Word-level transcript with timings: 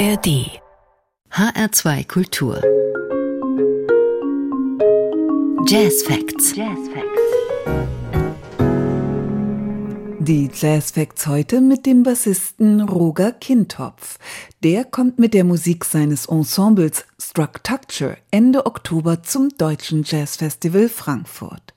ARD 0.00 0.62
HR2 1.30 2.08
Kultur 2.08 2.54
Jazz 5.66 6.02
Facts. 6.04 6.56
Jazz 6.56 6.78
Facts. 6.88 7.20
Die 10.20 10.50
Jazz 10.54 10.92
Facts 10.92 11.26
heute 11.26 11.60
mit 11.60 11.84
dem 11.84 12.02
Bassisten 12.02 12.80
Roger 12.80 13.32
Kintopf. 13.32 14.18
Der 14.62 14.86
kommt 14.86 15.18
mit 15.18 15.34
der 15.34 15.44
Musik 15.44 15.84
seines 15.84 16.24
Ensembles 16.24 17.04
Structure 17.20 18.16
Ende 18.30 18.64
Oktober 18.64 19.22
zum 19.22 19.50
Deutschen 19.50 20.04
Jazz 20.06 20.36
Festival 20.36 20.88
Frankfurt. 20.88 21.74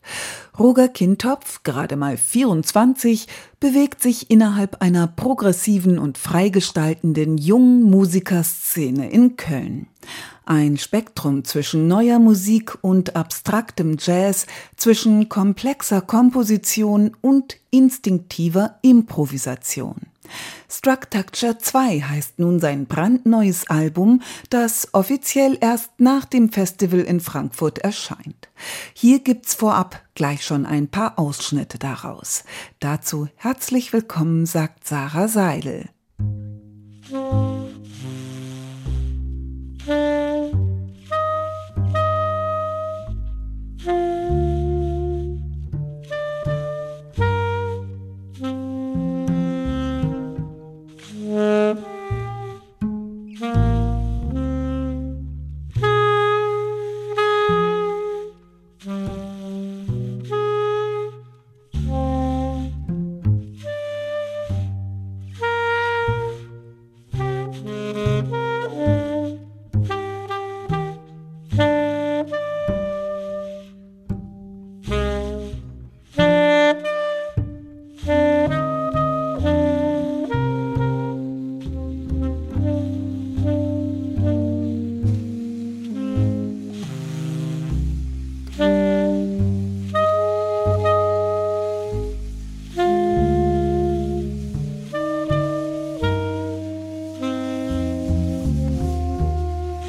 Roger 0.57 0.87
Kintopf, 0.87 1.63
gerade 1.63 1.95
mal 1.95 2.15
24, 2.15 3.27
bewegt 3.59 4.03
sich 4.03 4.29
innerhalb 4.29 4.83
einer 4.83 5.07
progressiven 5.07 5.97
und 5.97 6.19
freigestaltenden 6.19 7.39
jungen 7.39 7.81
Musikerszene 7.89 9.09
in 9.09 9.35
Köln. 9.35 9.87
Ein 10.45 10.77
Spektrum 10.77 11.43
zwischen 11.43 11.87
neuer 11.87 12.19
Musik 12.19 12.77
und 12.81 13.15
abstraktem 13.15 13.97
Jazz, 13.99 14.45
zwischen 14.75 15.27
komplexer 15.27 16.01
Komposition 16.01 17.15
und 17.21 17.57
instinktiver 17.71 18.77
Improvisation. 18.83 20.12
Structure 20.69 21.57
2 21.57 22.01
heißt 22.01 22.39
nun 22.39 22.59
sein 22.59 22.85
brandneues 22.85 23.69
Album, 23.69 24.21
das 24.49 24.89
offiziell 24.93 25.57
erst 25.61 25.91
nach 25.99 26.25
dem 26.25 26.51
Festival 26.51 27.01
in 27.01 27.19
Frankfurt 27.19 27.79
erscheint. 27.79 28.49
Hier 28.93 29.19
gibt's 29.19 29.53
vorab 29.53 30.01
gleich 30.15 30.45
schon 30.45 30.65
ein 30.65 30.87
paar 30.87 31.19
Ausschnitte 31.19 31.77
daraus. 31.79 32.43
Dazu 32.79 33.27
herzlich 33.35 33.93
willkommen, 33.93 34.45
sagt 34.45 34.87
Sarah 34.87 35.27
Seidel. 35.27 35.89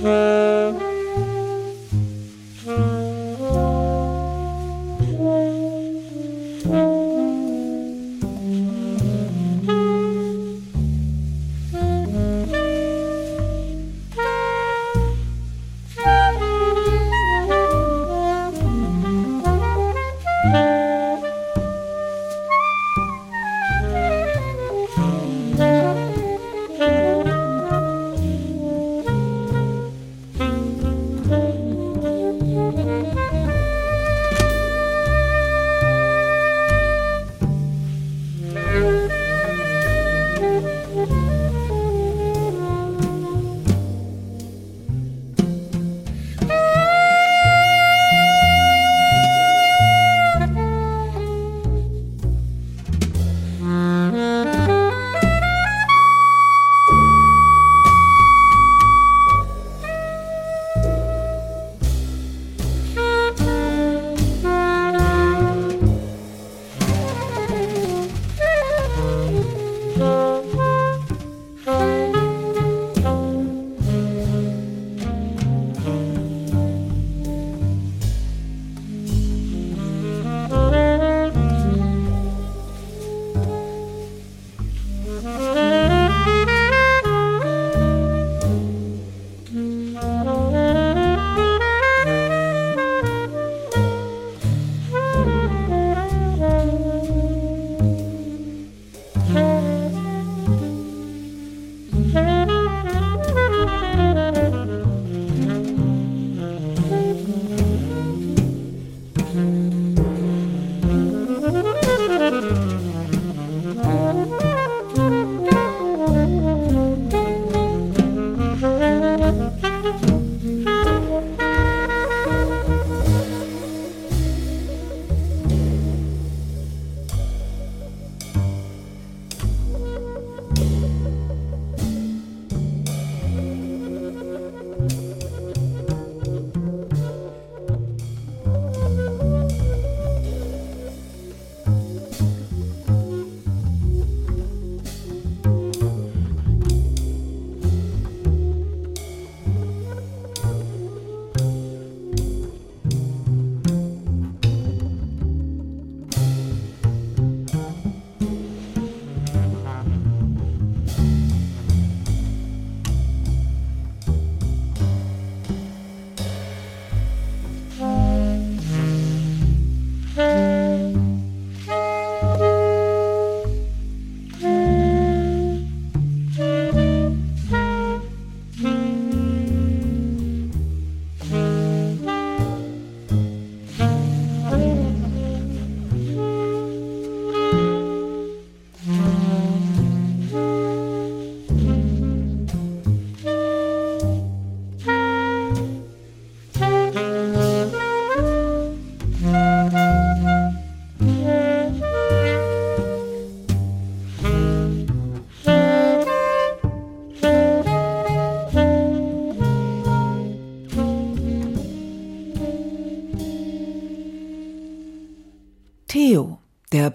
Mm-hmm. 0.05 0.34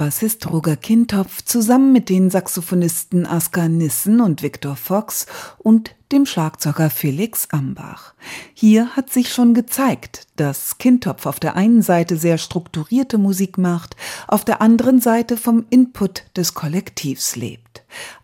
Bassist 0.09 0.50
Roger 0.50 0.75
Kintopf 0.75 1.44
zusammen 1.44 1.94
mit 1.94 2.09
den 2.09 2.31
Saxophonisten 2.31 3.27
Askar 3.27 3.69
Nissen 3.69 4.21
und 4.21 4.41
Victor 4.41 4.75
Fox 4.75 5.27
und 5.59 5.94
dem 6.11 6.25
Schlagzeuger 6.25 6.89
Felix 6.89 7.47
Ambach. 7.51 8.15
Hier 8.56 8.95
hat 8.95 9.11
sich 9.11 9.31
schon 9.31 9.53
gezeigt, 9.53 10.25
dass 10.35 10.79
Kintopf 10.79 11.27
auf 11.27 11.39
der 11.39 11.56
einen 11.56 11.83
Seite 11.83 12.17
sehr 12.17 12.39
strukturierte 12.39 13.19
Musik 13.19 13.59
macht, 13.59 13.95
auf 14.27 14.44
der 14.44 14.63
anderen 14.63 15.00
Seite 15.00 15.38
vom 15.38 15.67
Input 15.69 16.23
des 16.35 16.56
Kollektivs 16.56 17.35
lebt. 17.35 17.69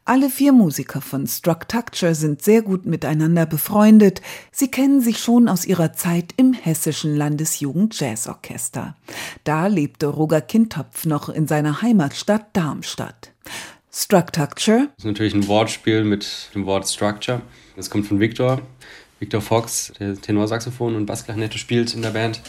Alle 0.03 0.29
vier 0.29 0.51
Musiker 0.51 1.01
von 1.01 1.27
Structucture 1.27 2.15
sind 2.15 2.41
sehr 2.41 2.61
gut 2.61 2.85
miteinander 2.85 3.45
befreundet. 3.45 4.21
Sie 4.51 4.69
kennen 4.69 5.01
sich 5.01 5.19
schon 5.19 5.47
aus 5.47 5.65
ihrer 5.65 5.93
Zeit 5.93 6.33
im 6.37 6.53
Hessischen 6.53 7.15
Landesjugend-Jazzorchester. 7.15 8.95
Da 9.43 9.67
lebte 9.67 10.07
Roger 10.07 10.41
Kintopf 10.41 11.05
noch 11.05 11.29
in 11.29 11.47
seiner 11.47 11.81
Heimatstadt 11.81 12.47
Darmstadt. 12.53 13.31
Structucture. 13.91 14.89
Das 14.95 15.05
ist 15.05 15.05
natürlich 15.05 15.33
ein 15.33 15.47
Wortspiel 15.47 16.03
mit 16.03 16.49
dem 16.53 16.65
Wort 16.65 16.87
Structure. 16.87 17.41
Das 17.75 17.89
kommt 17.89 18.07
von 18.07 18.19
Victor. 18.19 18.61
Victor 19.19 19.41
Fox, 19.41 19.93
der 19.99 20.19
Tenorsaxophon 20.19 20.95
und 20.95 21.05
Bassklarinette 21.05 21.57
spielt 21.57 21.93
in 21.93 22.01
der 22.01 22.09
Band, 22.09 22.41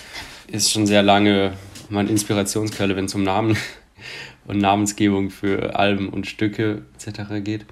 ist 0.49 0.73
schon 0.73 0.87
sehr 0.87 1.03
lange 1.03 1.53
meine 1.89 2.11
Inspirationsquelle, 2.11 2.97
wenn 2.97 3.05
es 3.05 3.15
um 3.15 3.23
Namen 3.23 3.57
und 4.47 4.59
Namensgebung 4.59 5.31
für 5.31 5.77
Alben 5.77 6.09
und 6.09 6.27
Stücke 6.27 6.83
etc. 6.95 7.43
geht. 7.43 7.67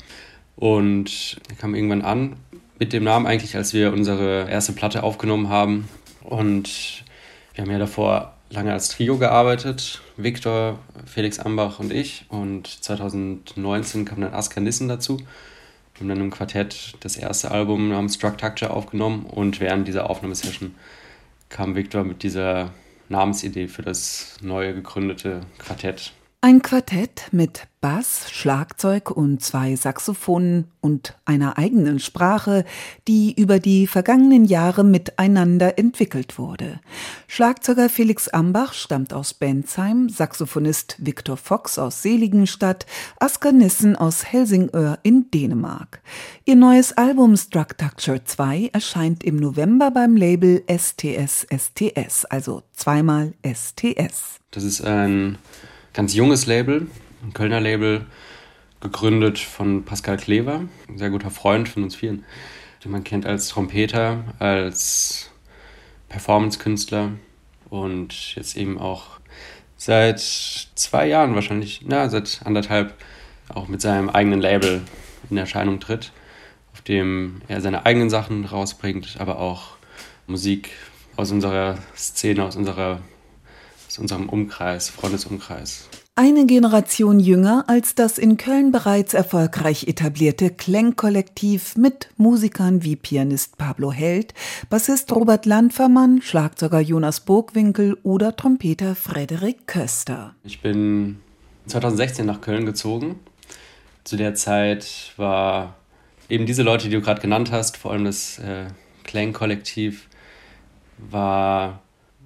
Und 0.56 1.38
er 1.48 1.56
kam 1.56 1.74
irgendwann 1.74 2.02
an 2.02 2.36
mit 2.78 2.92
dem 2.92 3.04
Namen 3.04 3.26
eigentlich, 3.26 3.56
als 3.56 3.72
wir 3.72 3.92
unsere 3.92 4.48
erste 4.50 4.72
Platte 4.72 5.02
aufgenommen 5.02 5.48
haben. 5.48 5.88
Und 6.22 7.04
wir 7.54 7.62
haben 7.62 7.70
ja 7.70 7.78
davor 7.78 8.34
lange 8.50 8.72
als 8.72 8.88
Trio 8.88 9.18
gearbeitet, 9.18 10.00
Viktor, 10.16 10.78
Felix 11.06 11.38
Ambach 11.38 11.78
und 11.80 11.92
ich. 11.92 12.26
Und 12.28 12.66
2019 12.66 14.04
kam 14.04 14.20
dann 14.20 14.34
Aska 14.34 14.60
Nissen 14.60 14.88
dazu. 14.88 15.18
Wir 15.18 16.00
haben 16.00 16.08
dann 16.08 16.20
im 16.20 16.30
Quartett 16.30 16.94
das 17.00 17.16
erste 17.16 17.50
Album 17.50 17.88
namens 17.88 18.16
Structure 18.16 18.72
aufgenommen 18.72 19.26
und 19.26 19.60
während 19.60 19.86
dieser 19.86 20.10
Aufnahmesession 20.10 20.74
kam 21.50 21.76
Viktor 21.76 22.02
mit 22.02 22.24
dieser 22.24 22.70
Namensidee 23.08 23.68
für 23.68 23.82
das 23.82 24.36
neue 24.40 24.74
gegründete 24.74 25.42
Quartett 25.58 26.12
ein 26.44 26.60
Quartett 26.60 27.28
mit 27.32 27.68
Bass, 27.80 28.30
Schlagzeug 28.30 29.10
und 29.10 29.42
zwei 29.42 29.76
Saxophonen 29.76 30.66
und 30.82 31.16
einer 31.24 31.56
eigenen 31.56 32.00
Sprache, 32.00 32.66
die 33.08 33.32
über 33.32 33.58
die 33.60 33.86
vergangenen 33.86 34.44
Jahre 34.44 34.84
miteinander 34.84 35.78
entwickelt 35.78 36.38
wurde. 36.38 36.80
Schlagzeuger 37.28 37.88
Felix 37.88 38.28
Ambach 38.28 38.74
stammt 38.74 39.14
aus 39.14 39.32
Bensheim, 39.32 40.10
Saxophonist 40.10 40.96
Viktor 40.98 41.38
Fox 41.38 41.78
aus 41.78 42.02
Seligenstadt, 42.02 42.84
Asker 43.18 43.52
Nissen 43.52 43.96
aus 43.96 44.30
Helsingør 44.30 44.98
in 45.02 45.30
Dänemark. 45.30 46.02
Ihr 46.44 46.56
neues 46.56 46.92
Album 46.98 47.38
Structure 47.38 48.22
2 48.22 48.68
erscheint 48.74 49.24
im 49.24 49.36
November 49.36 49.90
beim 49.90 50.14
Label 50.14 50.62
STS 50.68 51.46
STS, 51.50 52.26
also 52.26 52.64
zweimal 52.74 53.32
STS. 53.42 54.40
Das 54.50 54.62
ist 54.62 54.82
ein 54.82 55.38
ganz 55.94 56.12
junges 56.12 56.46
Label, 56.46 56.88
ein 57.22 57.32
Kölner 57.32 57.60
Label, 57.60 58.04
gegründet 58.80 59.38
von 59.38 59.84
Pascal 59.84 60.18
Klever, 60.18 60.64
ein 60.88 60.98
sehr 60.98 61.08
guter 61.08 61.30
Freund 61.30 61.68
von 61.68 61.84
uns 61.84 61.94
vielen, 61.94 62.24
den 62.84 62.90
man 62.92 63.04
kennt 63.04 63.24
als 63.24 63.48
Trompeter, 63.48 64.24
als 64.40 65.30
Performance-Künstler 66.08 67.12
und 67.70 68.34
jetzt 68.34 68.56
eben 68.56 68.78
auch 68.78 69.20
seit 69.76 70.20
zwei 70.20 71.06
Jahren 71.06 71.34
wahrscheinlich, 71.34 71.82
na, 71.86 72.10
seit 72.10 72.40
anderthalb 72.44 72.94
auch 73.48 73.68
mit 73.68 73.80
seinem 73.80 74.10
eigenen 74.10 74.40
Label 74.40 74.82
in 75.30 75.36
Erscheinung 75.36 75.78
tritt, 75.80 76.12
auf 76.72 76.82
dem 76.82 77.40
er 77.46 77.60
seine 77.60 77.86
eigenen 77.86 78.10
Sachen 78.10 78.44
rausbringt, 78.44 79.16
aber 79.18 79.38
auch 79.38 79.76
Musik 80.26 80.70
aus 81.16 81.30
unserer 81.30 81.78
Szene, 81.96 82.44
aus 82.44 82.56
unserer 82.56 83.00
aus 83.94 83.98
unserem 83.98 84.28
Umkreis, 84.28 84.90
Freundesumkreis. 84.90 85.88
Eine 86.16 86.46
Generation 86.46 87.20
jünger 87.20 87.64
als 87.68 87.94
das 87.94 88.18
in 88.18 88.36
Köln 88.36 88.72
bereits 88.72 89.14
erfolgreich 89.14 89.86
etablierte 89.86 90.50
Klangkollektiv 90.50 91.76
mit 91.76 92.08
Musikern 92.16 92.82
wie 92.82 92.96
Pianist 92.96 93.56
Pablo 93.56 93.92
Held, 93.92 94.34
Bassist 94.68 95.12
Robert 95.12 95.46
Landfermann, 95.46 96.22
Schlagzeuger 96.22 96.80
Jonas 96.80 97.20
Burgwinkel 97.20 97.96
oder 98.02 98.34
Trompeter 98.34 98.96
Frederik 98.96 99.66
Köster. 99.66 100.34
Ich 100.42 100.60
bin 100.60 101.20
2016 101.66 102.26
nach 102.26 102.40
Köln 102.40 102.66
gezogen. 102.66 103.20
Zu 104.02 104.16
der 104.16 104.34
Zeit 104.34 105.12
war 105.16 105.76
eben 106.28 106.46
diese 106.46 106.62
Leute, 106.62 106.88
die 106.88 106.94
du 106.94 107.00
gerade 107.00 107.20
genannt 107.20 107.52
hast, 107.52 107.76
vor 107.76 107.92
allem 107.92 108.04
das 108.04 108.38
äh, 108.40 108.66
Klangkollektiv, 109.04 110.08
war 110.98 111.80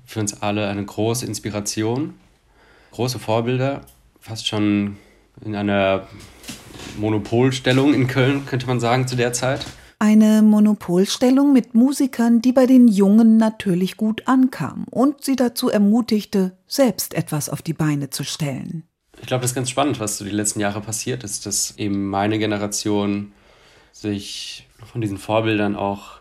für 0.09 0.21
uns 0.21 0.41
alle 0.41 0.69
eine 0.69 0.83
große 0.83 1.27
Inspiration, 1.27 2.15
große 2.93 3.19
Vorbilder, 3.19 3.83
fast 4.19 4.47
schon 4.47 4.97
in 5.45 5.55
einer 5.55 6.09
Monopolstellung 6.99 7.93
in 7.93 8.07
Köln, 8.07 8.47
könnte 8.47 8.67
man 8.67 8.81
sagen, 8.81 9.07
zu 9.07 9.17
der 9.17 9.35
Zeit. 9.35 9.67
Eine 9.99 10.41
Monopolstellung 10.41 11.53
mit 11.53 11.75
Musikern, 11.75 12.41
die 12.41 12.53
bei 12.53 12.65
den 12.65 12.89
Jungen 12.89 13.37
natürlich 13.37 13.99
gut 13.99 14.27
ankam 14.27 14.87
und 14.91 15.25
sie 15.25 15.37
dazu 15.37 15.69
ermutigte, 15.69 16.57
selbst 16.67 17.13
etwas 17.13 17.51
auf 17.51 17.61
die 17.61 17.75
Beine 17.75 18.09
zu 18.09 18.25
stellen. 18.25 18.85
Ich 19.21 19.27
glaube, 19.27 19.43
das 19.43 19.51
ist 19.51 19.57
ganz 19.57 19.69
spannend, 19.69 20.01
was 20.01 20.17
so 20.17 20.25
die 20.25 20.31
letzten 20.31 20.61
Jahre 20.61 20.81
passiert 20.81 21.23
ist, 21.23 21.45
dass 21.45 21.77
eben 21.77 22.07
meine 22.07 22.39
Generation 22.39 23.33
sich 23.93 24.67
von 24.91 25.03
diesen 25.03 25.19
Vorbildern 25.19 25.77
auch 25.77 26.21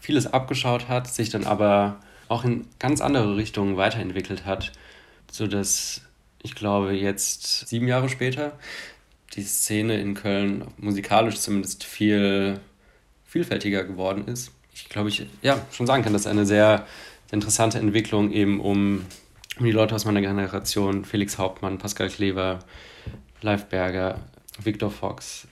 vieles 0.00 0.26
abgeschaut 0.26 0.88
hat, 0.88 1.06
sich 1.12 1.28
dann 1.28 1.44
aber 1.44 2.00
auch 2.28 2.44
in 2.44 2.66
ganz 2.78 3.00
andere 3.00 3.36
Richtungen 3.36 3.76
weiterentwickelt 3.76 4.44
hat, 4.44 4.72
sodass 5.30 6.02
ich 6.42 6.54
glaube, 6.54 6.92
jetzt 6.92 7.68
sieben 7.68 7.88
Jahre 7.88 8.08
später 8.08 8.52
die 9.34 9.42
Szene 9.42 10.00
in 10.00 10.14
Köln 10.14 10.66
musikalisch 10.78 11.40
zumindest 11.40 11.84
viel 11.84 12.60
vielfältiger 13.24 13.84
geworden 13.84 14.28
ist. 14.28 14.52
Ich 14.72 14.88
glaube, 14.88 15.08
ich 15.08 15.26
ja 15.42 15.60
schon 15.72 15.86
sagen 15.86 16.02
kann, 16.04 16.12
dass 16.12 16.26
eine 16.26 16.46
sehr, 16.46 16.86
interessante 17.30 17.78
Entwicklung 17.78 18.30
eben 18.32 18.60
um, 18.60 19.04
um 19.58 19.64
die 19.64 19.72
Leute 19.72 19.94
aus 19.94 20.04
meiner 20.04 20.20
Generation, 20.20 21.04
Felix 21.04 21.38
Hauptmann, 21.38 21.78
Pascal 21.78 22.08
Klever, 22.08 22.60
Leif 23.42 23.66
Berger, 23.66 24.20
Victor 24.62 24.90
Fox, 24.90 25.46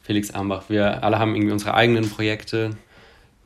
Felix 0.00 0.30
Ambach, 0.30 0.68
wir 0.68 1.02
alle 1.02 1.18
haben 1.18 1.34
irgendwie 1.34 1.52
unsere 1.52 1.74
eigenen 1.74 2.08
Projekte, 2.08 2.76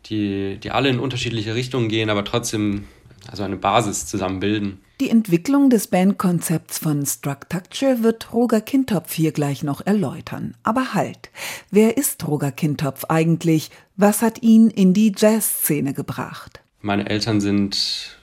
die, 0.06 0.58
die 0.58 0.70
alle 0.70 0.88
in 0.88 0.98
unterschiedliche 0.98 1.54
Richtungen 1.54 1.88
gehen, 1.88 2.10
aber 2.10 2.24
trotzdem 2.24 2.84
also 3.30 3.42
eine 3.42 3.56
Basis 3.56 4.06
zusammen 4.06 4.40
bilden. 4.40 4.80
Die 5.00 5.10
Entwicklung 5.10 5.70
des 5.70 5.86
Bandkonzepts 5.86 6.78
von 6.78 7.06
Structucture 7.06 8.02
wird 8.02 8.32
Roger 8.32 8.60
Kintopf 8.60 9.14
hier 9.14 9.32
gleich 9.32 9.62
noch 9.62 9.84
erläutern. 9.86 10.54
Aber 10.62 10.94
halt, 10.94 11.30
wer 11.70 11.96
ist 11.96 12.26
Roger 12.26 12.52
Kintopf 12.52 13.04
eigentlich? 13.08 13.70
Was 13.96 14.20
hat 14.20 14.42
ihn 14.42 14.68
in 14.68 14.92
die 14.92 15.12
Jazzszene 15.16 15.94
gebracht? 15.94 16.60
Meine 16.82 17.08
Eltern 17.08 17.40
sind 17.40 18.18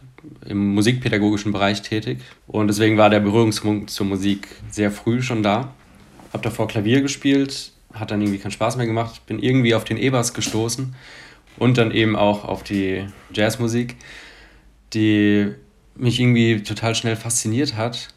im 0.46 0.74
musikpädagogischen 0.74 1.52
Bereich 1.52 1.82
tätig 1.82 2.20
und 2.48 2.68
deswegen 2.68 2.98
war 2.98 3.10
der 3.10 3.22
Berührungspunkt 3.22 3.90
zur 3.90 4.06
Musik 4.06 4.48
sehr 4.70 4.92
früh 4.92 5.22
schon 5.22 5.42
da. 5.42 5.74
Hab 6.34 6.42
davor 6.42 6.68
Klavier 6.68 7.02
gespielt, 7.02 7.72
hat 7.94 8.12
dann 8.12 8.22
irgendwie 8.22 8.40
keinen 8.40 8.52
Spaß 8.52 8.78
mehr 8.78 8.86
gemacht, 8.86 9.26
bin 9.26 9.40
irgendwie 9.40 9.74
auf 9.74 9.84
den 9.84 9.98
E-Bass 9.98 10.34
gestoßen 10.34 10.96
und 11.58 11.78
dann 11.78 11.92
eben 11.92 12.16
auch 12.16 12.46
auf 12.46 12.64
die 12.64 13.08
Jazzmusik, 13.34 13.96
die 14.94 15.54
mich 15.96 16.20
irgendwie 16.20 16.64
total 16.64 16.96
schnell 16.96 17.16
fasziniert 17.16 17.76
hat. 17.76 18.10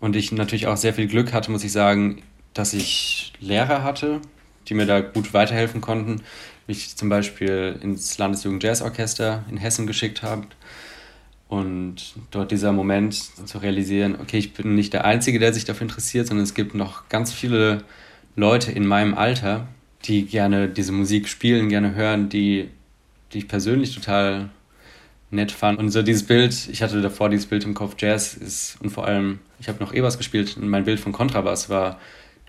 Und 0.00 0.16
ich 0.16 0.32
natürlich 0.32 0.66
auch 0.66 0.76
sehr 0.76 0.94
viel 0.94 1.06
Glück 1.06 1.32
hatte, 1.32 1.50
muss 1.50 1.64
ich 1.64 1.72
sagen, 1.72 2.22
dass 2.54 2.72
ich 2.72 3.32
Lehrer 3.40 3.82
hatte, 3.82 4.20
die 4.68 4.74
mir 4.74 4.86
da 4.86 5.00
gut 5.00 5.34
weiterhelfen 5.34 5.80
konnten. 5.80 6.22
Mich 6.66 6.96
zum 6.96 7.08
Beispiel 7.08 7.78
ins 7.82 8.16
Landesjugend 8.18 8.62
Jazzorchester 8.62 9.44
in 9.50 9.56
Hessen 9.56 9.86
geschickt 9.86 10.22
haben. 10.22 10.46
Und 11.48 12.14
dort 12.30 12.52
dieser 12.52 12.72
Moment 12.72 13.14
zu 13.14 13.58
realisieren, 13.58 14.16
okay, 14.20 14.38
ich 14.38 14.54
bin 14.54 14.76
nicht 14.76 14.92
der 14.92 15.04
Einzige, 15.04 15.40
der 15.40 15.52
sich 15.52 15.64
dafür 15.64 15.82
interessiert, 15.82 16.28
sondern 16.28 16.44
es 16.44 16.54
gibt 16.54 16.74
noch 16.74 17.08
ganz 17.08 17.32
viele 17.32 17.82
Leute 18.36 18.70
in 18.70 18.86
meinem 18.86 19.14
Alter, 19.14 19.66
die 20.04 20.26
gerne 20.26 20.68
diese 20.68 20.92
Musik 20.92 21.28
spielen, 21.28 21.68
gerne 21.68 21.94
hören, 21.94 22.28
die, 22.28 22.68
die 23.32 23.38
ich 23.38 23.48
persönlich 23.48 23.94
total 23.94 24.50
nett 25.30 25.52
fand. 25.52 25.78
Und 25.78 25.90
so 25.90 26.02
dieses 26.02 26.24
Bild, 26.24 26.68
ich 26.70 26.82
hatte 26.82 27.00
davor 27.02 27.28
dieses 27.28 27.46
Bild 27.46 27.64
im 27.64 27.74
Kopf, 27.74 27.96
Jazz 27.98 28.34
ist, 28.34 28.78
und 28.80 28.90
vor 28.90 29.06
allem, 29.06 29.38
ich 29.60 29.68
habe 29.68 29.82
noch 29.82 29.92
E-Bass 29.92 30.18
gespielt 30.18 30.56
und 30.56 30.68
mein 30.68 30.84
Bild 30.84 31.00
von 31.00 31.12
Kontrabass 31.12 31.68
war, 31.68 32.00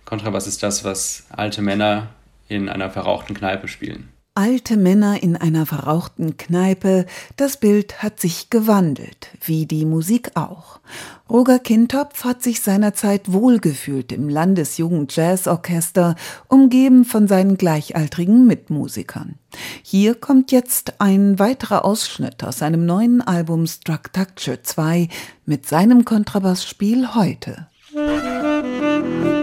Kontrabass 0.06 0.48
ist 0.48 0.64
das, 0.64 0.84
was 0.84 1.26
alte 1.30 1.62
Männer 1.62 2.10
in 2.48 2.70
einer 2.70 2.90
verrauchten 2.90 3.34
Kneipe 3.34 3.68
spielen. 3.68 4.10
Alte 4.34 4.78
Männer 4.78 5.22
in 5.22 5.36
einer 5.36 5.66
verrauchten 5.66 6.38
Kneipe, 6.38 7.06
das 7.36 7.58
Bild 7.58 8.02
hat 8.02 8.22
sich 8.22 8.50
gewandelt, 8.50 9.28
wie 9.44 9.66
die 9.66 9.84
Musik 9.84 10.32
auch. 10.36 10.80
Roger 11.30 11.60
Kintopf 11.60 12.24
hat 12.24 12.42
sich 12.42 12.62
seinerzeit 12.62 13.34
wohlgefühlt 13.34 14.14
im 14.14 14.30
Landesjugend-Jazzorchester, 14.30 16.16
umgeben 16.48 17.04
von 17.04 17.28
seinen 17.28 17.58
gleichaltrigen 17.58 18.48
Mitmusikern. 18.48 19.36
Hier 19.84 20.16
kommt 20.16 20.54
jetzt 20.54 21.02
ein 21.02 21.38
weiterer 21.38 21.84
Ausschnitt 21.84 22.42
aus 22.46 22.60
seinem 22.60 22.86
neuen 22.86 23.20
Album 23.20 23.68
Structure 23.68 24.64
2 24.64 25.10
mit 25.46 25.68
seinem 25.68 26.06
Kontrabassspiel 26.06 27.16
heute. 27.16 27.68
Musik 27.94 29.41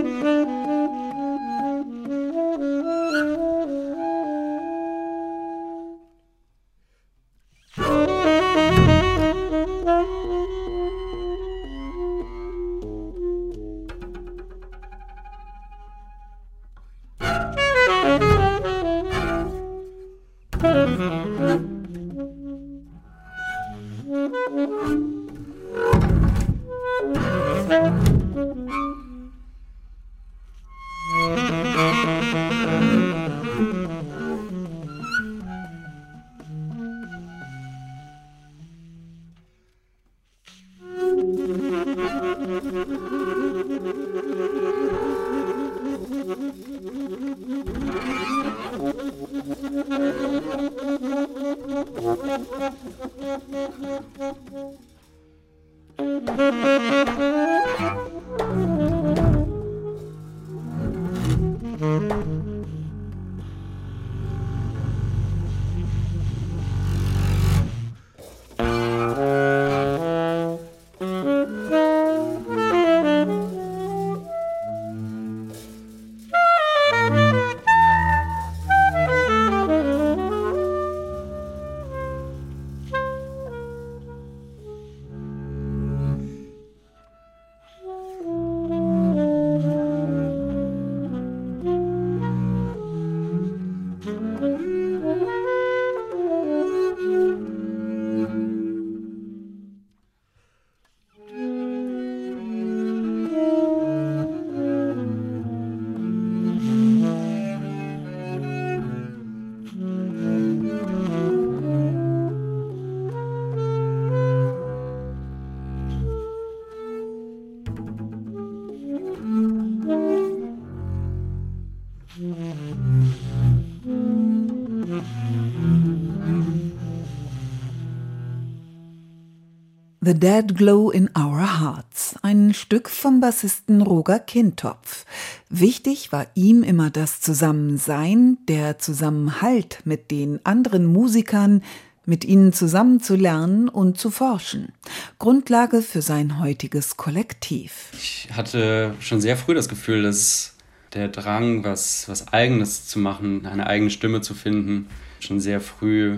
The 130.09 130.19
Dead 130.19 130.57
Glow 130.57 130.88
in 130.88 131.11
Our 131.15 131.61
Hearts, 131.61 132.15
ein 132.23 132.55
Stück 132.55 132.88
vom 132.88 133.21
Bassisten 133.21 133.83
Roger 133.83 134.19
Kintopf. 134.19 135.05
Wichtig 135.50 136.12
war 136.12 136.27
ihm 136.33 136.62
immer 136.62 136.88
das 136.88 137.21
Zusammensein, 137.21 138.38
der 138.49 138.79
Zusammenhalt 138.79 139.81
mit 139.85 140.11
den 140.11 140.41
anderen 140.47 140.87
Musikern, 140.87 141.62
mit 142.07 142.25
ihnen 142.25 142.55
zusammen 142.55 143.00
zu 143.00 143.17
lernen 143.17 143.69
und 143.69 143.99
zu 143.99 144.11
forschen. 144.11 144.73
Grundlage 145.19 145.83
für 145.83 146.00
sein 146.00 146.41
heutiges 146.41 146.97
Kollektiv. 146.97 147.91
Ich 147.93 148.31
hatte 148.33 148.95
schon 149.00 149.21
sehr 149.21 149.37
früh 149.37 149.53
das 149.53 149.69
Gefühl, 149.69 150.05
dass 150.05 150.55
der 150.95 151.09
Drang, 151.09 151.65
was, 151.65 152.09
was 152.09 152.29
Eigenes 152.29 152.87
zu 152.87 152.99
machen, 152.99 153.45
eine 153.45 153.67
eigene 153.67 153.91
Stimme 153.91 154.23
zu 154.23 154.33
finden, 154.33 154.88
schon 155.21 155.38
sehr 155.38 155.61
früh 155.61 156.17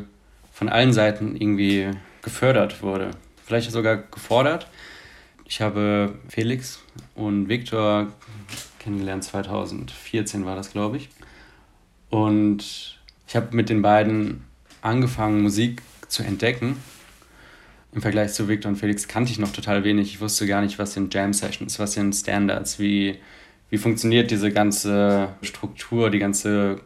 von 0.52 0.68
allen 0.68 0.92
Seiten 0.92 1.34
irgendwie 1.34 1.90
gefördert 2.22 2.84
wurde 2.84 3.10
vielleicht 3.50 3.72
sogar 3.72 3.96
gefordert. 3.96 4.68
Ich 5.44 5.60
habe 5.60 6.14
Felix 6.28 6.78
und 7.16 7.48
Viktor 7.48 8.06
kennengelernt, 8.78 9.24
2014 9.24 10.46
war 10.46 10.54
das, 10.54 10.70
glaube 10.70 10.98
ich. 10.98 11.08
Und 12.10 12.96
ich 13.26 13.34
habe 13.34 13.56
mit 13.56 13.68
den 13.68 13.82
beiden 13.82 14.44
angefangen, 14.82 15.42
Musik 15.42 15.82
zu 16.06 16.22
entdecken. 16.22 16.76
Im 17.92 18.02
Vergleich 18.02 18.34
zu 18.34 18.46
Victor 18.46 18.70
und 18.70 18.76
Felix 18.76 19.08
kannte 19.08 19.32
ich 19.32 19.40
noch 19.40 19.52
total 19.52 19.82
wenig. 19.82 20.14
Ich 20.14 20.20
wusste 20.20 20.46
gar 20.46 20.62
nicht, 20.62 20.78
was 20.78 20.92
sind 20.92 21.12
Jam 21.12 21.32
Sessions, 21.32 21.80
was 21.80 21.94
sind 21.94 22.14
Standards, 22.14 22.78
wie, 22.78 23.16
wie 23.68 23.78
funktioniert 23.78 24.30
diese 24.30 24.52
ganze 24.52 25.34
Struktur, 25.42 26.10
die 26.10 26.20
ganze 26.20 26.80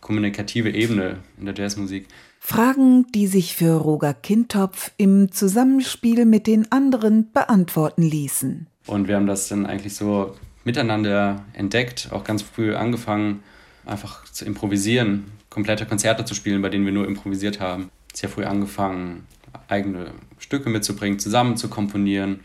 kommunikative 0.00 0.70
Ebene 0.70 1.18
in 1.40 1.46
der 1.46 1.56
Jazzmusik. 1.56 2.06
Fragen, 2.46 3.06
die 3.14 3.26
sich 3.26 3.56
für 3.56 3.72
Roger 3.72 4.12
Kintopf 4.12 4.90
im 4.98 5.32
Zusammenspiel 5.32 6.26
mit 6.26 6.46
den 6.46 6.70
anderen 6.70 7.32
beantworten 7.32 8.02
ließen. 8.02 8.66
Und 8.84 9.08
wir 9.08 9.16
haben 9.16 9.26
das 9.26 9.48
dann 9.48 9.64
eigentlich 9.64 9.96
so 9.96 10.36
miteinander 10.62 11.42
entdeckt, 11.54 12.10
auch 12.12 12.22
ganz 12.22 12.42
früh 12.42 12.74
angefangen, 12.74 13.42
einfach 13.86 14.24
zu 14.24 14.44
improvisieren, 14.44 15.24
komplette 15.48 15.86
Konzerte 15.86 16.26
zu 16.26 16.34
spielen, 16.34 16.60
bei 16.60 16.68
denen 16.68 16.84
wir 16.84 16.92
nur 16.92 17.08
improvisiert 17.08 17.60
haben. 17.60 17.88
Sehr 18.12 18.28
früh 18.28 18.44
angefangen, 18.44 19.26
eigene 19.68 20.10
Stücke 20.38 20.68
mitzubringen, 20.68 21.18
zusammen 21.18 21.56
zu 21.56 21.68
komponieren, 21.68 22.40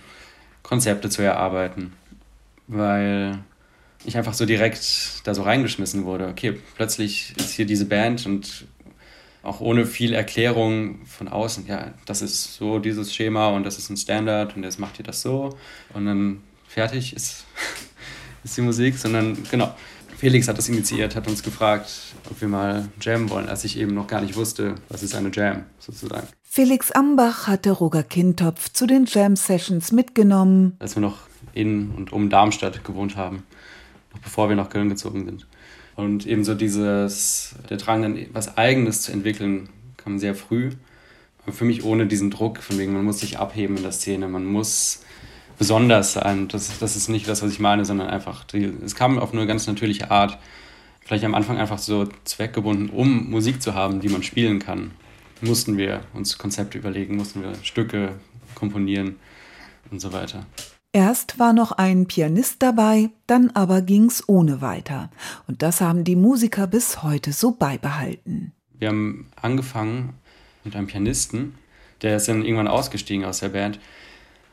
Konzepte 0.64 1.10
zu 1.10 1.24
erarbeiten, 1.24 1.92
weil 2.68 3.40
ich 4.06 4.16
einfach 4.16 4.34
so 4.34 4.46
direkt 4.46 5.28
da 5.28 5.36
so 5.36 5.42
reingeschmissen 5.42 6.06
wurde. 6.06 6.30
Okay, 6.30 6.58
plötzlich 6.78 7.34
ist 7.36 7.52
hier 7.52 7.66
diese 7.66 7.86
Band 7.86 8.26
und 8.26 8.66
auch 9.50 9.62
ohne 9.62 9.86
viel 9.86 10.14
Erklärung 10.14 11.06
von 11.06 11.28
außen, 11.28 11.66
ja, 11.68 11.94
das 12.06 12.22
ist 12.22 12.56
so 12.56 12.80
dieses 12.80 13.14
Schema 13.14 13.50
und 13.50 13.64
das 13.64 13.78
ist 13.78 13.90
ein 13.90 13.98
Standard 13.98 14.56
und 14.56 14.64
jetzt 14.64 14.80
macht 14.80 15.00
ihr 15.00 15.06
das 15.06 15.22
so 15.22 15.58
und 15.94 16.06
dann 16.06 16.42
fertig 16.68 17.16
ist, 17.16 17.46
ist 18.44 18.58
die 18.58 18.62
Musik, 18.62 18.98
sondern 18.98 19.38
genau. 19.50 19.74
Felix 20.18 20.50
hat 20.50 20.58
das 20.58 20.68
initiiert, 20.68 21.16
hat 21.16 21.30
uns 21.30 21.44
gefragt, 21.44 21.90
ob 22.30 22.42
wir 22.42 22.50
mal 22.50 22.90
jammen 23.00 23.30
wollen, 23.30 23.48
als 23.48 23.64
ich 23.64 23.80
eben 23.80 23.94
noch 23.94 24.06
gar 24.06 24.20
nicht 24.20 24.36
wusste, 24.36 24.76
was 24.90 25.02
ist 25.02 25.16
eine 25.16 25.32
Jam 25.32 25.64
sozusagen. 25.80 26.28
Felix 26.44 26.92
Ambach 26.92 27.48
hatte 27.48 27.72
Roger 27.72 28.04
Kintopf 28.04 28.70
zu 28.74 28.86
den 28.86 29.06
Jam-Sessions 29.06 29.94
mitgenommen. 29.94 30.76
Als 30.80 30.98
wir 30.98 31.02
noch 31.02 31.20
in 31.54 31.92
und 31.92 32.12
um 32.12 32.30
Darmstadt 32.30 32.84
gewohnt 32.84 33.16
haben, 33.16 33.44
noch 34.14 34.20
bevor 34.20 34.50
wir 34.50 34.58
nach 34.58 34.70
Köln 34.70 34.90
gezogen 34.90 35.26
sind. 35.26 35.48
Und 36.00 36.26
ebenso 36.26 36.56
dieses, 36.56 37.56
der 37.70 37.76
Drang, 37.76 38.02
dann 38.02 38.18
was 38.32 38.58
Eigenes 38.58 39.02
zu 39.02 39.12
entwickeln, 39.12 39.68
kam 39.98 40.18
sehr 40.18 40.34
früh. 40.34 40.70
Aber 41.44 41.52
für 41.52 41.66
mich 41.66 41.84
ohne 41.84 42.08
diesen 42.08 42.32
Druck, 42.32 42.60
von 42.60 42.78
wegen, 42.78 42.94
man 42.94 43.04
muss 43.04 43.20
sich 43.20 43.38
abheben 43.38 43.76
in 43.76 43.84
der 43.84 43.92
Szene, 43.92 44.30
man 44.30 44.46
muss 44.46 45.04
besonders 45.58 46.14
sein. 46.14 46.48
Das, 46.48 46.80
das 46.80 46.96
ist 46.96 47.10
nicht 47.10 47.28
das, 47.28 47.44
was 47.44 47.52
ich 47.52 47.60
meine, 47.60 47.84
sondern 47.84 48.08
einfach, 48.08 48.46
die, 48.46 48.72
es 48.86 48.96
kam 48.96 49.20
auf 49.20 49.34
eine 49.34 49.46
ganz 49.46 49.68
natürliche 49.68 50.10
Art. 50.10 50.40
Vielleicht 51.02 51.26
am 51.26 51.36
Anfang 51.36 51.58
einfach 51.58 51.80
so 51.80 52.08
zweckgebunden, 52.24 52.90
um 52.90 53.30
Musik 53.30 53.62
zu 53.62 53.74
haben, 53.74 54.00
die 54.00 54.08
man 54.08 54.24
spielen 54.24 54.60
kann, 54.60 54.92
mussten 55.42 55.78
wir 55.78 56.00
uns 56.14 56.38
Konzepte 56.38 56.78
überlegen, 56.78 57.18
mussten 57.18 57.42
wir 57.42 57.56
Stücke 57.62 58.14
komponieren 58.56 59.18
und 59.92 60.00
so 60.00 60.14
weiter. 60.14 60.46
Erst 60.92 61.38
war 61.38 61.54
noch 61.54 61.72
ein 61.72 62.08
Pianist 62.08 62.64
dabei, 62.64 63.12
dann 63.28 63.52
aber 63.52 63.84
ging's 63.84 64.28
ohne 64.28 64.60
weiter. 64.62 65.12
Und 65.48 65.62
das 65.62 65.82
haben 65.82 66.04
die 66.04 66.16
Musiker 66.16 66.66
bis 66.66 67.04
heute 67.04 67.32
so 67.32 67.52
beibehalten. 67.52 68.54
Wir 68.74 68.88
haben 68.88 69.28
angefangen 69.40 70.16
mit 70.64 70.76
einem 70.76 70.88
Pianisten, 70.88 71.54
der 72.02 72.18
ist 72.18 72.28
dann 72.28 72.44
irgendwann 72.44 72.68
ausgestiegen 72.68 73.24
aus 73.24 73.40
der 73.40 73.50
Band. 73.50 73.80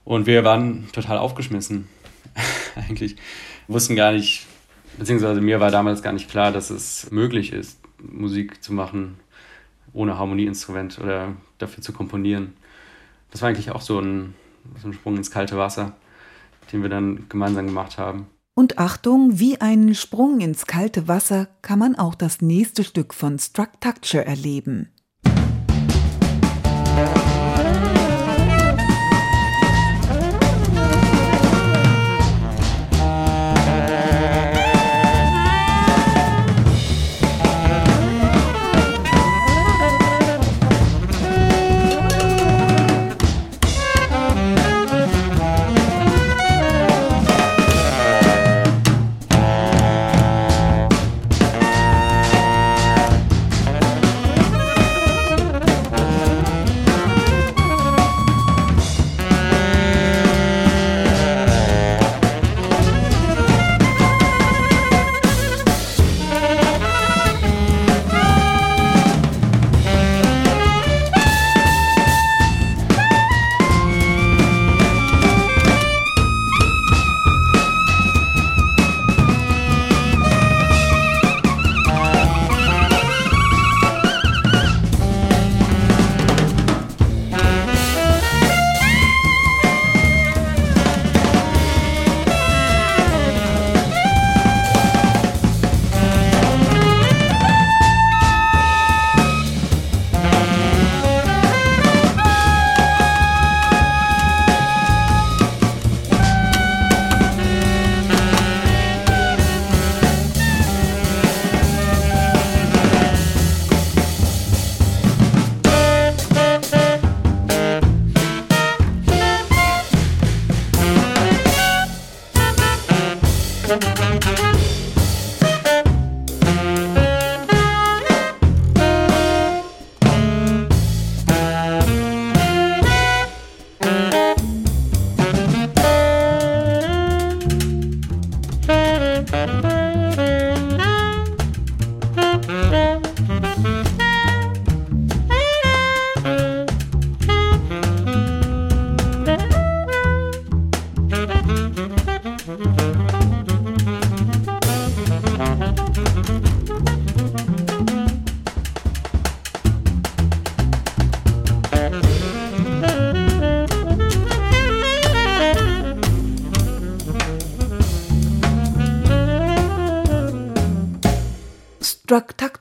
Und 0.04 0.26
wir 0.26 0.44
waren 0.44 0.88
total 0.92 1.16
aufgeschmissen. 1.16 1.88
Eigentlich 2.74 3.16
wussten 3.66 3.96
gar 3.96 4.12
nicht, 4.12 4.46
beziehungsweise 4.98 5.40
mir 5.40 5.58
war 5.60 5.70
damals 5.70 6.02
gar 6.02 6.12
nicht 6.12 6.28
klar, 6.28 6.52
dass 6.52 6.68
es 6.68 7.10
möglich 7.10 7.52
ist, 7.52 7.80
Musik 7.98 8.62
zu 8.62 8.74
machen 8.74 9.16
ohne 9.94 10.18
Harmonieinstrument 10.18 10.98
oder 10.98 11.32
dafür 11.56 11.82
zu 11.82 11.94
komponieren. 11.94 12.52
Das 13.30 13.40
war 13.40 13.48
eigentlich 13.48 13.70
auch 13.70 13.80
so 13.80 13.98
ein, 13.98 14.34
so 14.82 14.88
ein 14.88 14.92
Sprung 14.92 15.16
ins 15.16 15.30
kalte 15.30 15.56
Wasser, 15.56 15.96
den 16.72 16.82
wir 16.82 16.88
dann 16.88 17.26
gemeinsam 17.28 17.66
gemacht 17.66 17.98
haben. 17.98 18.26
Und 18.54 18.78
Achtung, 18.78 19.38
wie 19.38 19.60
einen 19.60 19.94
Sprung 19.94 20.40
ins 20.40 20.66
kalte 20.66 21.08
Wasser 21.08 21.48
kann 21.60 21.78
man 21.78 21.94
auch 21.94 22.14
das 22.14 22.40
nächste 22.40 22.84
Stück 22.84 23.12
von 23.12 23.38
Structure 23.38 24.24
erleben. 24.24 24.88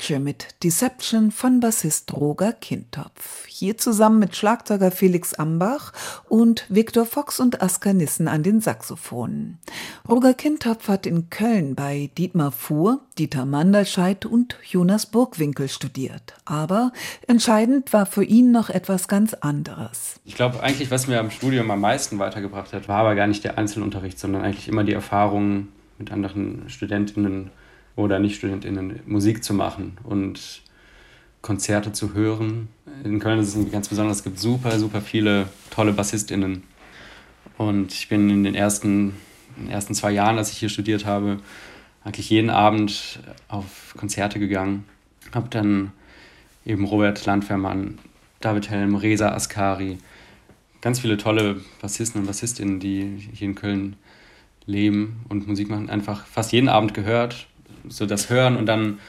Structure 0.05 0.19
mit 0.19 0.63
Deception 0.63 1.31
von 1.31 1.59
Bassist 1.59 2.13
Roger 2.13 2.53
Kintopf. 2.53 3.47
Hier 3.47 3.75
zusammen 3.75 4.19
mit 4.19 4.35
Schlagzeuger 4.35 4.91
Felix 4.91 5.33
Ambach 5.33 5.93
und 6.29 6.65
Viktor 6.69 7.07
Fox 7.07 7.39
und 7.39 7.63
Asker 7.63 7.93
Nissen 7.93 8.27
an 8.27 8.43
den 8.43 8.61
Saxophonen. 8.61 9.57
Roger 10.07 10.35
Kintopf 10.35 10.89
hat 10.89 11.07
in 11.07 11.31
Köln 11.31 11.73
bei 11.73 12.11
Dietmar 12.19 12.51
Fuhr, 12.51 13.01
Dieter 13.17 13.45
Mandelscheid 13.45 14.27
und 14.27 14.59
Jonas 14.63 15.07
Burgwinkel 15.07 15.69
studiert. 15.69 16.35
Aber 16.45 16.91
entscheidend 17.25 17.91
war 17.91 18.05
für 18.05 18.23
ihn 18.23 18.51
noch 18.51 18.69
etwas 18.69 19.07
ganz 19.07 19.33
anderes. 19.33 20.19
Ich 20.23 20.35
glaube 20.35 20.61
eigentlich, 20.61 20.91
was 20.91 21.07
mir 21.07 21.19
am 21.19 21.31
Studium 21.31 21.71
am 21.71 21.81
meisten 21.81 22.19
weitergebracht 22.19 22.73
hat, 22.73 22.87
war 22.87 22.99
aber 22.99 23.15
gar 23.15 23.25
nicht 23.25 23.43
der 23.43 23.57
Einzelunterricht, 23.57 24.19
sondern 24.19 24.43
eigentlich 24.43 24.67
immer 24.67 24.83
die 24.83 24.93
Erfahrung 24.93 25.69
mit 25.97 26.11
anderen 26.11 26.69
Studentinnen 26.69 27.49
oder 27.95 28.19
Nicht-StudentInnen 28.19 29.01
Musik 29.05 29.43
zu 29.43 29.53
machen 29.53 29.97
und 30.03 30.62
Konzerte 31.41 31.91
zu 31.91 32.13
hören. 32.13 32.69
In 33.03 33.19
Köln 33.19 33.39
ist 33.39 33.55
es 33.55 33.71
ganz 33.71 33.88
besonders, 33.88 34.17
es 34.17 34.23
gibt 34.23 34.39
super, 34.39 34.77
super 34.79 35.01
viele 35.01 35.47
tolle 35.69 35.93
BassistInnen. 35.93 36.63
Und 37.58 37.93
ich 37.93 38.10
bin 38.10 38.29
in 38.29 38.43
den 38.43 38.55
ersten, 38.55 39.13
in 39.58 39.65
den 39.65 39.71
ersten 39.71 39.93
zwei 39.93 40.12
Jahren, 40.12 40.38
als 40.38 40.51
ich 40.51 40.58
hier 40.58 40.69
studiert 40.69 41.05
habe, 41.05 41.39
eigentlich 42.03 42.29
jeden 42.29 42.49
Abend 42.49 43.19
auf 43.47 43.93
Konzerte 43.95 44.39
gegangen. 44.39 44.86
Habe 45.34 45.47
dann 45.49 45.91
eben 46.65 46.86
Robert 46.86 47.25
Landwehrmann, 47.25 47.99
David 48.41 48.69
Helm, 48.69 48.95
Reza 48.95 49.29
Askari, 49.29 49.97
ganz 50.81 50.99
viele 50.99 51.17
tolle 51.17 51.62
Bassisten 51.81 52.21
und 52.21 52.27
Bassistinnen, 52.27 52.79
die 52.79 53.29
hier 53.34 53.47
in 53.47 53.55
Köln 53.55 53.95
leben 54.65 55.21
und 55.29 55.47
Musik 55.47 55.69
machen, 55.69 55.89
einfach 55.89 56.25
fast 56.25 56.51
jeden 56.51 56.69
Abend 56.69 56.93
gehört 56.93 57.47
so 57.89 58.06
das 58.06 58.30
Hören 58.30 58.58
und 58.58 58.65
dann 58.65 59.00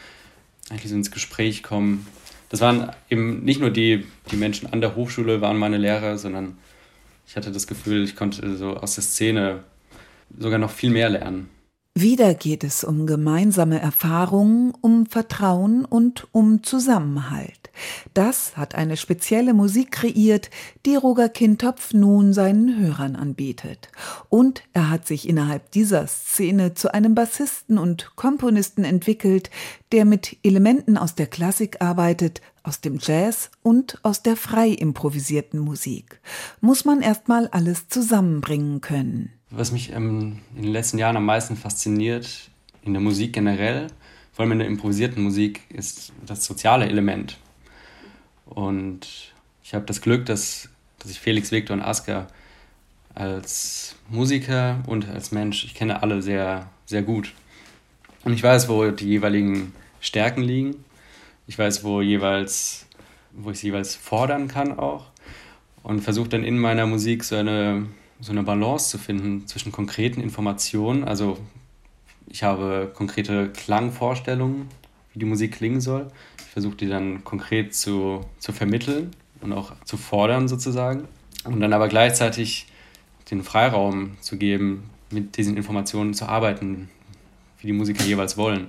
eigentlich 0.70 0.90
so 0.90 0.96
ins 0.96 1.10
Gespräch 1.10 1.62
kommen. 1.62 2.06
Das 2.48 2.60
waren 2.60 2.90
eben 3.10 3.44
nicht 3.44 3.60
nur 3.60 3.70
die, 3.70 4.06
die 4.30 4.36
Menschen 4.36 4.72
an 4.72 4.80
der 4.80 4.94
Hochschule 4.94 5.40
waren 5.40 5.56
meine 5.56 5.78
Lehrer, 5.78 6.18
sondern 6.18 6.56
ich 7.26 7.36
hatte 7.36 7.50
das 7.50 7.66
Gefühl, 7.66 8.04
ich 8.04 8.16
konnte 8.16 8.56
so 8.56 8.76
aus 8.76 8.94
der 8.94 9.04
Szene 9.04 9.64
sogar 10.38 10.58
noch 10.58 10.70
viel 10.70 10.90
mehr 10.90 11.08
lernen. 11.08 11.48
Wieder 11.98 12.34
geht 12.34 12.62
es 12.62 12.84
um 12.84 13.06
gemeinsame 13.06 13.80
Erfahrungen, 13.80 14.74
um 14.82 15.06
Vertrauen 15.06 15.86
und 15.86 16.28
um 16.30 16.62
Zusammenhalt. 16.62 17.70
Das 18.12 18.54
hat 18.54 18.74
eine 18.74 18.98
spezielle 18.98 19.54
Musik 19.54 19.92
kreiert, 19.92 20.50
die 20.84 20.94
Roger 20.96 21.30
Kintopf 21.30 21.94
nun 21.94 22.34
seinen 22.34 22.78
Hörern 22.78 23.16
anbietet. 23.16 23.88
Und 24.28 24.62
er 24.74 24.90
hat 24.90 25.06
sich 25.06 25.26
innerhalb 25.26 25.70
dieser 25.70 26.06
Szene 26.06 26.74
zu 26.74 26.92
einem 26.92 27.14
Bassisten 27.14 27.78
und 27.78 28.14
Komponisten 28.14 28.84
entwickelt, 28.84 29.48
der 29.90 30.04
mit 30.04 30.36
Elementen 30.42 30.98
aus 30.98 31.14
der 31.14 31.28
Klassik 31.28 31.80
arbeitet, 31.80 32.42
aus 32.62 32.82
dem 32.82 32.98
Jazz 33.00 33.50
und 33.62 34.00
aus 34.02 34.22
der 34.22 34.36
frei 34.36 34.68
improvisierten 34.68 35.60
Musik. 35.60 36.20
Muss 36.60 36.84
man 36.84 37.00
erstmal 37.00 37.48
alles 37.48 37.88
zusammenbringen 37.88 38.82
können. 38.82 39.35
Was 39.50 39.70
mich 39.70 39.92
ähm, 39.92 40.40
in 40.56 40.62
den 40.62 40.72
letzten 40.72 40.98
Jahren 40.98 41.16
am 41.16 41.24
meisten 41.24 41.56
fasziniert, 41.56 42.50
in 42.82 42.92
der 42.92 43.02
Musik 43.02 43.32
generell, 43.32 43.86
vor 44.32 44.42
allem 44.42 44.52
in 44.52 44.58
der 44.58 44.68
improvisierten 44.68 45.22
Musik, 45.22 45.62
ist 45.68 46.12
das 46.24 46.44
soziale 46.44 46.86
Element. 46.86 47.38
Und 48.44 49.32
ich 49.62 49.74
habe 49.74 49.84
das 49.86 50.00
Glück, 50.00 50.26
dass, 50.26 50.68
dass 50.98 51.10
ich 51.10 51.20
Felix, 51.20 51.52
Victor 51.52 51.74
und 51.74 51.82
Asker 51.82 52.26
als 53.14 53.96
Musiker 54.08 54.82
und 54.86 55.08
als 55.08 55.32
Mensch, 55.32 55.64
ich 55.64 55.74
kenne 55.74 56.02
alle 56.02 56.22
sehr, 56.22 56.68
sehr 56.84 57.02
gut. 57.02 57.32
Und 58.24 58.32
ich 58.32 58.42
weiß, 58.42 58.68
wo 58.68 58.90
die 58.90 59.06
jeweiligen 59.06 59.72
Stärken 60.00 60.42
liegen, 60.42 60.84
Ich 61.46 61.58
weiß, 61.58 61.84
wo 61.84 62.00
jeweils, 62.00 62.86
wo 63.32 63.50
ich 63.50 63.58
es 63.58 63.62
jeweils 63.62 63.94
fordern 63.94 64.48
kann 64.48 64.78
auch. 64.78 65.06
Und 65.84 66.00
versuche 66.00 66.28
dann 66.28 66.42
in 66.42 66.58
meiner 66.58 66.86
Musik 66.86 67.22
so 67.22 67.36
eine, 67.36 67.86
so 68.20 68.32
eine 68.32 68.42
Balance 68.42 68.90
zu 68.90 68.98
finden 68.98 69.46
zwischen 69.46 69.72
konkreten 69.72 70.20
Informationen. 70.20 71.04
Also 71.04 71.38
ich 72.28 72.42
habe 72.42 72.90
konkrete 72.94 73.50
Klangvorstellungen, 73.50 74.68
wie 75.12 75.18
die 75.18 75.26
Musik 75.26 75.52
klingen 75.52 75.80
soll. 75.80 76.08
Ich 76.38 76.52
versuche 76.52 76.76
die 76.76 76.88
dann 76.88 77.24
konkret 77.24 77.74
zu, 77.74 78.24
zu 78.38 78.52
vermitteln 78.52 79.10
und 79.40 79.52
auch 79.52 79.72
zu 79.84 79.96
fordern 79.96 80.48
sozusagen. 80.48 81.08
Und 81.44 81.60
dann 81.60 81.72
aber 81.72 81.88
gleichzeitig 81.88 82.66
den 83.30 83.42
Freiraum 83.42 84.16
zu 84.20 84.36
geben, 84.36 84.90
mit 85.10 85.36
diesen 85.36 85.56
Informationen 85.56 86.14
zu 86.14 86.26
arbeiten, 86.26 86.88
wie 87.58 87.68
die 87.68 87.72
Musiker 87.72 88.04
jeweils 88.04 88.36
wollen. 88.36 88.68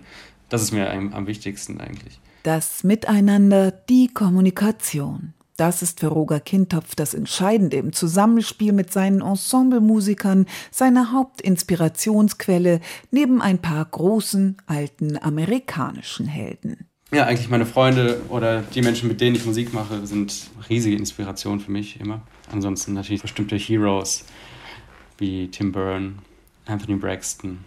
Das 0.49 0.61
ist 0.61 0.71
mir 0.71 0.91
am, 0.91 1.13
am 1.13 1.27
wichtigsten 1.27 1.79
eigentlich. 1.79 2.19
Das 2.43 2.83
Miteinander, 2.83 3.71
die 3.71 4.07
Kommunikation. 4.07 5.33
Das 5.57 5.81
ist 5.81 5.99
für 5.99 6.07
Roger 6.07 6.39
Kintopf 6.39 6.93
das 6.93 7.15
Entscheidende 7.15 7.77
im 7.77 7.91
Zusammenspiel 7.91 8.73
mit 8.73 8.93
seinen 8.93 9.21
Ensemblemusikern, 9.21 10.45
seine 10.69 11.11
Hauptinspirationsquelle 11.11 12.79
neben 13.09 13.41
ein 13.41 13.57
paar 13.59 13.83
großen, 13.83 14.57
alten 14.67 15.17
amerikanischen 15.17 16.27
Helden. 16.27 16.85
Ja, 17.11 17.25
eigentlich 17.25 17.49
meine 17.49 17.65
Freunde 17.65 18.21
oder 18.29 18.61
die 18.61 18.81
Menschen, 18.83 19.07
mit 19.07 19.19
denen 19.19 19.35
ich 19.35 19.45
Musik 19.45 19.73
mache, 19.73 20.05
sind 20.05 20.49
riesige 20.69 20.95
Inspiration 20.95 21.59
für 21.59 21.71
mich 21.71 21.99
immer. 21.99 22.21
Ansonsten 22.51 22.93
natürlich 22.93 23.23
bestimmte 23.23 23.55
Heroes 23.55 24.25
wie 25.17 25.47
Tim 25.47 25.71
Byrne, 25.71 26.15
Anthony 26.67 26.97
Braxton. 26.97 27.59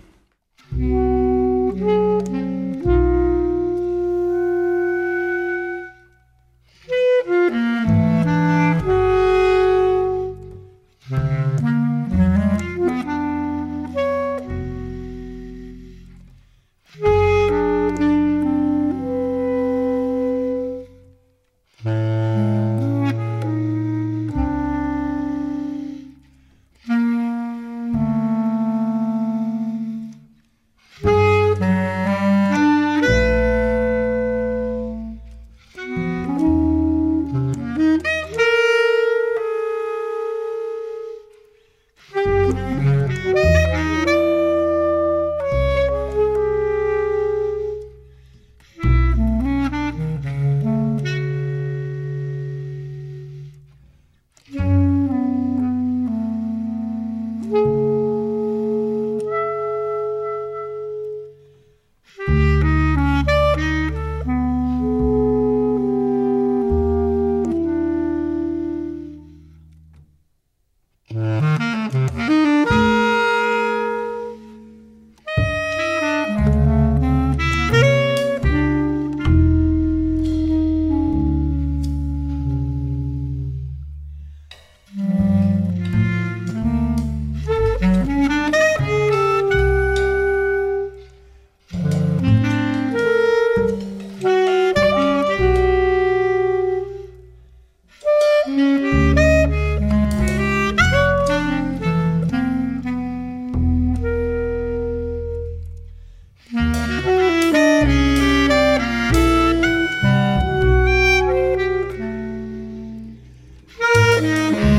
Mm-hmm. 114.30 114.69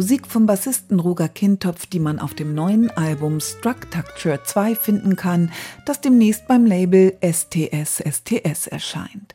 Musik 0.00 0.26
vom 0.26 0.46
Bassisten 0.46 0.98
Roger 0.98 1.28
Kintopf, 1.28 1.84
die 1.84 1.98
man 1.98 2.20
auf 2.20 2.32
dem 2.32 2.54
neuen 2.54 2.90
Album 2.90 3.38
Structure 3.38 4.42
2 4.42 4.74
finden 4.74 5.14
kann, 5.14 5.52
das 5.84 6.00
demnächst 6.00 6.48
beim 6.48 6.64
Label 6.64 7.18
STS 7.20 8.02
STS 8.10 8.66
erscheint. 8.66 9.34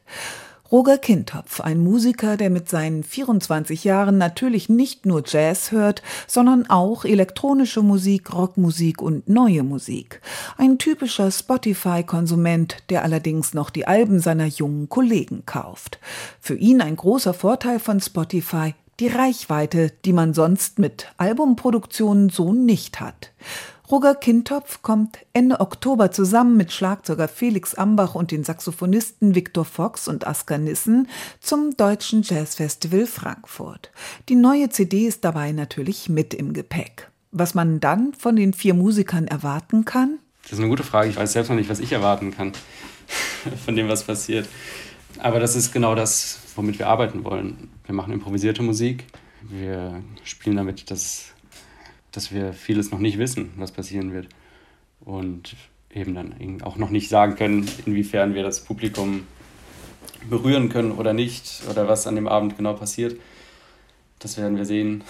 Roger 0.72 0.98
Kintopf, 0.98 1.62
ein 1.62 1.84
Musiker, 1.84 2.36
der 2.36 2.50
mit 2.50 2.68
seinen 2.68 3.04
24 3.04 3.84
Jahren 3.84 4.18
natürlich 4.18 4.68
nicht 4.68 5.06
nur 5.06 5.22
Jazz 5.24 5.72
hört, 5.72 6.02
sondern 6.26 6.68
auch 6.68 7.06
elektronische 7.06 7.84
Musik, 7.84 8.34
Rockmusik 8.34 9.04
und 9.04 9.30
neue 9.30 9.62
Musik. 9.62 10.20
Ein 10.58 10.80
typischer 10.80 11.30
Spotify-Konsument, 11.30 12.78
der 12.90 13.04
allerdings 13.04 13.54
noch 13.54 13.70
die 13.70 13.86
Alben 13.86 14.20
seiner 14.20 14.48
jungen 14.48 14.90
Kollegen 14.90 15.46
kauft. 15.46 16.00
Für 16.40 16.56
ihn 16.56 16.82
ein 16.82 16.96
großer 16.96 17.36
Vorteil 17.36 17.78
von 17.78 18.02
Spotify, 18.02 18.74
die 19.00 19.08
Reichweite, 19.08 19.92
die 20.06 20.14
man 20.14 20.34
sonst 20.34 20.80
mit 20.80 21.08
Albumproduktionen 21.18 22.30
so 22.30 22.54
nicht 22.54 23.00
hat. 23.00 23.32
Roger 23.92 24.16
Kintopf 24.16 24.82
kommt 24.82 25.20
Ende 25.34 25.60
Oktober 25.60 26.12
zusammen 26.12 26.58
mit 26.58 26.72
Schlagzeuger 26.72 27.28
Felix 27.28 27.76
Ambach 27.76 28.16
und 28.16 28.32
den 28.32 28.44
Saxophonisten 28.44 29.36
Viktor 29.36 29.64
Fox 29.64 30.08
und 30.08 30.26
Asker 30.26 30.58
Nissen 30.58 31.08
zum 31.40 31.78
Deutschen 31.78 32.24
Jazzfestival 32.24 33.06
Frankfurt. 33.06 33.92
Die 34.28 34.36
neue 34.36 34.70
CD 34.70 35.06
ist 35.06 35.24
dabei 35.24 35.52
natürlich 35.52 36.10
mit 36.10 36.34
im 36.34 36.54
Gepäck. 36.54 37.12
Was 37.32 37.54
man 37.54 37.80
dann 37.80 38.14
von 38.18 38.36
den 38.36 38.54
vier 38.54 38.74
Musikern 38.74 39.28
erwarten 39.28 39.86
kann? 39.86 40.18
Das 40.44 40.54
ist 40.54 40.60
eine 40.60 40.70
gute 40.70 40.84
Frage. 40.84 41.10
Ich 41.10 41.18
weiß 41.18 41.34
selbst 41.34 41.50
noch 41.50 41.56
nicht, 41.56 41.70
was 41.70 41.80
ich 41.80 41.92
erwarten 41.92 42.32
kann 42.32 42.54
von 43.66 43.76
dem, 43.76 43.88
was 43.88 44.04
passiert. 44.04 44.48
Aber 45.20 45.40
das 45.40 45.56
ist 45.56 45.72
genau 45.72 45.94
das, 45.94 46.40
womit 46.56 46.80
wir 46.80 46.88
arbeiten 46.88 47.24
wollen. 47.24 47.70
Wir 47.86 47.96
machen 47.96 48.14
improvisierte 48.14 48.64
Musik. 48.64 49.06
Wir 49.42 50.02
spielen 50.24 50.56
damit 50.56 50.90
das 50.90 51.36
dass 52.16 52.32
wir 52.32 52.54
vieles 52.54 52.92
noch 52.92 53.00
nicht 53.00 53.18
wissen, 53.18 53.52
was 53.58 53.72
passieren 53.72 54.14
wird. 54.14 54.30
Und 55.02 55.56
eben 55.94 56.16
dann 56.16 56.62
auch 56.64 56.78
noch 56.78 56.90
nicht 56.90 57.10
sagen 57.10 57.36
können, 57.36 57.70
inwiefern 57.86 58.34
wir 58.34 58.44
das 58.44 58.64
Publikum 58.64 59.28
berühren 60.30 60.70
können 60.70 60.92
oder 60.92 61.14
nicht 61.14 61.64
oder 61.70 61.88
was 61.88 62.08
an 62.08 62.16
dem 62.16 62.28
Abend 62.28 62.58
genau 62.58 62.74
passiert. 62.74 63.20
Das 64.20 64.38
werden 64.38 64.58
wir 64.58 64.66
sehen, 64.66 65.04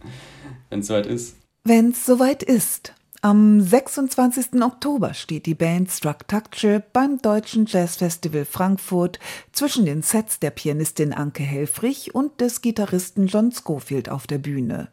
wenn 0.70 0.80
es 0.80 0.86
soweit 0.86 1.06
ist. 1.06 1.36
Wenn 1.64 1.90
es 1.90 2.06
soweit 2.06 2.42
ist. 2.42 2.94
Am 3.24 3.58
26. 3.58 4.60
Oktober 4.62 5.14
steht 5.14 5.46
die 5.46 5.54
Band 5.54 5.90
Structure 5.90 6.82
beim 6.92 7.22
Deutschen 7.22 7.64
Jazzfestival 7.64 8.44
Frankfurt 8.44 9.18
zwischen 9.50 9.86
den 9.86 10.02
Sets 10.02 10.40
der 10.40 10.50
Pianistin 10.50 11.14
Anke 11.14 11.42
Helfrich 11.42 12.14
und 12.14 12.38
des 12.42 12.60
Gitarristen 12.60 13.26
John 13.26 13.50
Schofield 13.50 14.10
auf 14.10 14.26
der 14.26 14.36
Bühne. 14.36 14.88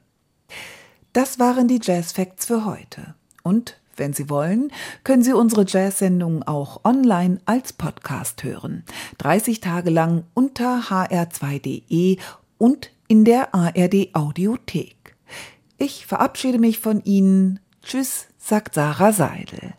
Das 1.11 1.39
waren 1.39 1.67
die 1.67 1.81
Jazz 1.83 2.13
Facts 2.13 2.45
für 2.45 2.63
heute. 2.63 3.15
Und 3.43 3.81
wenn 3.97 4.13
Sie 4.13 4.29
wollen, 4.29 4.71
können 5.03 5.23
Sie 5.23 5.33
unsere 5.33 5.65
Jazz-Sendungen 5.67 6.43
auch 6.43 6.85
online 6.85 7.41
als 7.43 7.73
Podcast 7.73 8.45
hören. 8.45 8.85
30 9.17 9.59
Tage 9.59 9.89
lang 9.89 10.23
unter 10.33 10.79
hr2.de 10.79 12.15
und 12.57 12.91
in 13.09 13.25
der 13.25 13.53
ARD 13.53 14.15
Audiothek. 14.15 15.17
Ich 15.77 16.05
verabschiede 16.05 16.59
mich 16.59 16.79
von 16.79 17.03
Ihnen. 17.03 17.59
Tschüss, 17.83 18.27
sagt 18.37 18.75
Sarah 18.75 19.11
Seidel. 19.11 19.73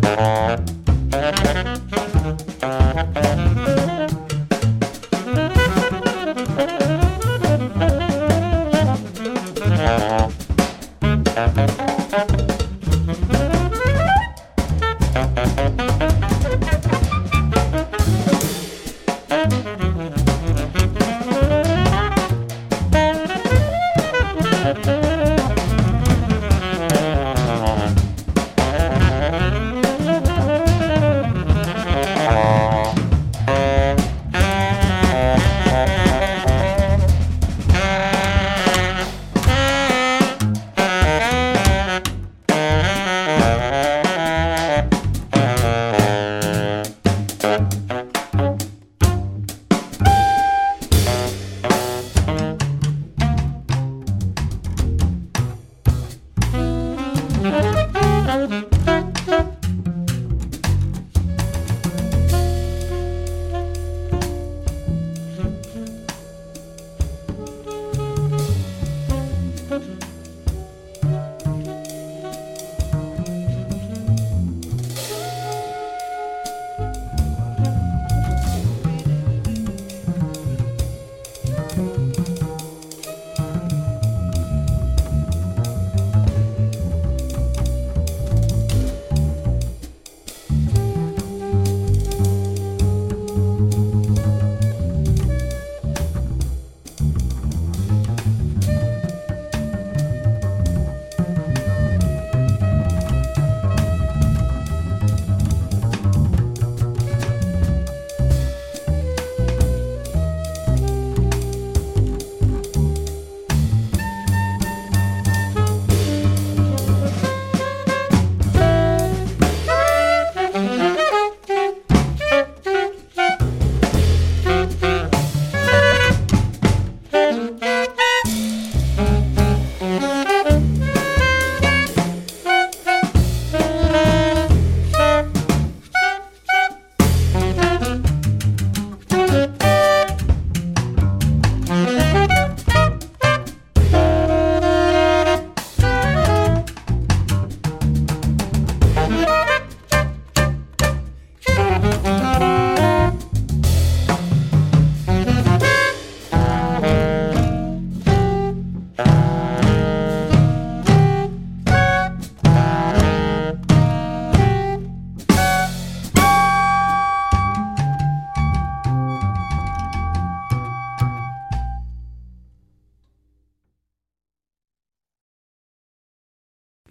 Bye. 0.00 0.43